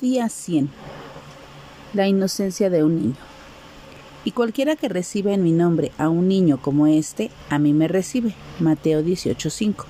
Día 0.00 0.28
100. 0.28 0.68
La 1.94 2.06
inocencia 2.06 2.68
de 2.68 2.84
un 2.84 2.96
niño. 2.96 3.16
Y 4.26 4.32
cualquiera 4.32 4.76
que 4.76 4.90
reciba 4.90 5.32
en 5.32 5.42
mi 5.42 5.52
nombre 5.52 5.90
a 5.96 6.10
un 6.10 6.28
niño 6.28 6.60
como 6.60 6.86
este, 6.86 7.30
a 7.48 7.58
mí 7.58 7.72
me 7.72 7.88
recibe. 7.88 8.34
Mateo 8.60 9.02
18:5. 9.02 9.86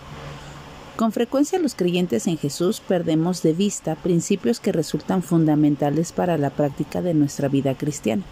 Con 0.95 1.11
frecuencia 1.11 1.59
los 1.59 1.75
creyentes 1.75 2.29
en 2.29 2.39
Jesús 2.39 2.81
perdemos 2.87 3.43
de 3.43 3.53
vista 3.53 3.97
principios 3.97 4.61
que 4.61 4.71
resultan 4.71 5.25
fundamentales 5.25 6.13
para 6.13 6.39
la 6.39 6.51
práctica 6.51 7.03
de 7.03 7.13
nuestra 7.13 7.49
vida 7.49 7.75
cristiana. 7.75 8.23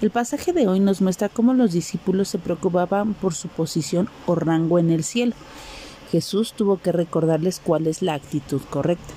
El 0.00 0.10
pasaje 0.10 0.54
de 0.54 0.66
hoy 0.66 0.80
nos 0.80 1.02
muestra 1.02 1.28
cómo 1.28 1.52
los 1.52 1.72
discípulos 1.72 2.28
se 2.28 2.38
preocupaban 2.38 3.12
por 3.12 3.34
su 3.34 3.48
posición 3.48 4.08
o 4.24 4.34
rango 4.34 4.78
en 4.78 4.90
el 4.90 5.04
cielo. 5.04 5.34
Jesús 6.10 6.54
tuvo 6.54 6.78
que 6.80 6.92
recordarles 6.92 7.60
cuál 7.62 7.86
es 7.86 8.00
la 8.00 8.14
actitud 8.14 8.62
correcta. 8.70 9.12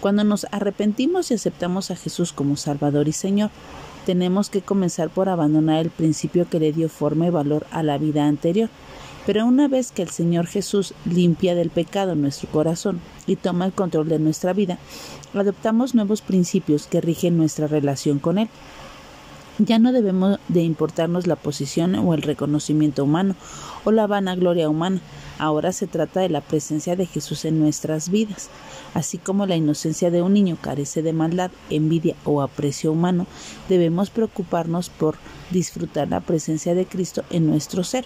Cuando 0.00 0.24
nos 0.24 0.46
arrepentimos 0.50 1.30
y 1.30 1.34
aceptamos 1.34 1.90
a 1.90 1.96
Jesús 1.96 2.32
como 2.32 2.56
Salvador 2.56 3.06
y 3.06 3.12
Señor, 3.12 3.50
tenemos 4.06 4.48
que 4.48 4.62
comenzar 4.62 5.10
por 5.10 5.28
abandonar 5.28 5.80
el 5.80 5.90
principio 5.90 6.48
que 6.48 6.58
le 6.58 6.72
dio 6.72 6.88
forma 6.88 7.26
y 7.26 7.30
valor 7.30 7.66
a 7.70 7.82
la 7.82 7.98
vida 7.98 8.26
anterior. 8.26 8.70
Pero 9.26 9.44
una 9.44 9.68
vez 9.68 9.92
que 9.92 10.02
el 10.02 10.08
Señor 10.08 10.46
Jesús 10.46 10.94
limpia 11.04 11.54
del 11.54 11.68
pecado 11.68 12.14
nuestro 12.14 12.48
corazón 12.48 13.00
y 13.26 13.36
toma 13.36 13.66
el 13.66 13.72
control 13.72 14.08
de 14.08 14.18
nuestra 14.18 14.54
vida, 14.54 14.78
adoptamos 15.34 15.94
nuevos 15.94 16.22
principios 16.22 16.86
que 16.86 17.02
rigen 17.02 17.36
nuestra 17.36 17.66
relación 17.66 18.18
con 18.18 18.38
Él. 18.38 18.48
Ya 19.58 19.78
no 19.78 19.92
debemos 19.92 20.38
de 20.48 20.62
importarnos 20.62 21.26
la 21.26 21.36
posición 21.36 21.94
o 21.96 22.14
el 22.14 22.22
reconocimiento 22.22 23.04
humano 23.04 23.34
o 23.84 23.92
la 23.92 24.06
vanagloria 24.06 24.70
humana. 24.70 25.02
Ahora 25.40 25.72
se 25.72 25.86
trata 25.86 26.20
de 26.20 26.28
la 26.28 26.42
presencia 26.42 26.96
de 26.96 27.06
Jesús 27.06 27.46
en 27.46 27.58
nuestras 27.58 28.10
vidas. 28.10 28.50
Así 28.92 29.16
como 29.16 29.46
la 29.46 29.56
inocencia 29.56 30.10
de 30.10 30.20
un 30.20 30.34
niño 30.34 30.58
carece 30.60 31.00
de 31.00 31.14
maldad, 31.14 31.50
envidia 31.70 32.14
o 32.26 32.42
aprecio 32.42 32.92
humano, 32.92 33.26
debemos 33.66 34.10
preocuparnos 34.10 34.90
por 34.90 35.16
disfrutar 35.50 36.08
la 36.08 36.20
presencia 36.20 36.74
de 36.74 36.84
Cristo 36.84 37.24
en 37.30 37.46
nuestro 37.46 37.84
ser. 37.84 38.04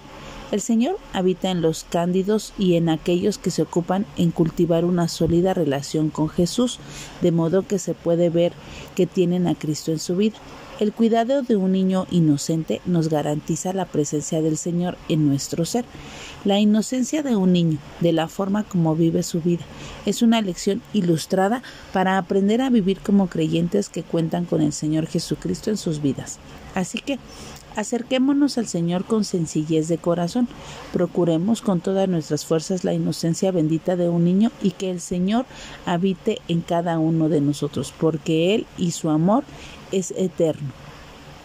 El 0.53 0.61
Señor 0.61 0.97
habita 1.13 1.51
en 1.51 1.61
los 1.61 1.83
cándidos 1.83 2.53
y 2.57 2.77
en 2.77 2.89
aquellos 2.89 3.39
que 3.39 3.51
se 3.51 3.63
ocupan 3.63 4.07
en 4.17 4.31
cultivar 4.31 4.85
una 4.85 5.09
sólida 5.09 5.55
relación 5.55 6.11
con 6.11 6.29
Jesús, 6.29 6.79
de 7.21 7.33
modo 7.33 7.67
que 7.67 7.81
se 7.81 7.95
puede 7.95 8.31
ver 8.31 8.53
que 8.95 9.09
tienen 9.09 9.49
a 9.49 9.57
Cristo 9.57 9.91
en 9.91 9.99
su 9.99 10.15
vida. 10.15 10.37
El 10.81 10.93
cuidado 10.93 11.43
de 11.43 11.55
un 11.55 11.71
niño 11.71 12.09
inocente 12.11 12.81
nos 12.85 13.09
garantiza 13.09 13.73
la 13.73 13.85
presencia 13.85 14.43
del 14.43 14.57
Señor 14.57 14.99
en 15.09 15.29
nuestro 15.29 15.65
ser. 15.65 15.85
La 16.45 16.59
inocencia 16.59 17.23
de 17.23 17.37
un 17.37 17.53
niño, 17.53 17.79
de 18.01 18.13
la 18.13 18.27
forma 18.27 18.65
como 18.65 18.97
vive 18.97 19.23
su 19.23 19.41
vida, 19.41 19.65
es 20.05 20.21
una 20.21 20.41
lección 20.41 20.83
ilustrada 20.93 21.63
para 21.93 22.19
aprender 22.19 22.61
a 22.61 22.71
vivir 22.71 22.99
como 22.99 23.29
creyentes 23.29 23.89
que 23.89 24.03
cuentan 24.03 24.47
con 24.47 24.63
el 24.63 24.73
Señor 24.73 25.07
Jesucristo 25.07 25.71
en 25.71 25.77
sus 25.77 26.03
vidas. 26.03 26.41
Así 26.75 26.99
que 26.99 27.21
acerquémonos 27.77 28.59
al 28.59 28.67
Señor 28.67 29.05
con 29.05 29.25
sencillez 29.25 29.87
de 29.87 29.99
corazón, 29.99 30.49
procuremos 30.93 31.63
con 31.63 31.81
todas 31.81 32.09
nuestras 32.09 32.45
fuerzas 32.45 32.83
la 32.83 32.95
inocencia 32.95 33.53
bendita 33.53 33.95
de 33.95 34.09
un 34.09 34.25
niño 34.25 34.51
y 34.61 34.73
que 34.73 34.91
el 34.91 35.01
Señor 35.01 35.47
habite 35.87 36.41
en 36.49 36.63
cada 36.63 36.99
uno 36.99 37.29
de 37.29 37.41
nosotros, 37.41 37.95
porque 37.99 38.57
Él 38.57 38.67
y 38.77 38.91
su 38.91 39.09
amor 39.09 39.45
es 39.95 40.13
eterno. 40.17 40.84